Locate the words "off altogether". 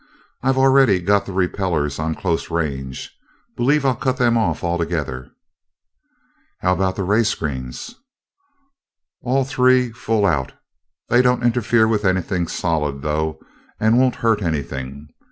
4.35-5.29